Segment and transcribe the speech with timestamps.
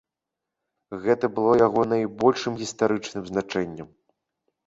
[1.03, 3.89] Гэта было яго найбольшым гістарычным значэннем.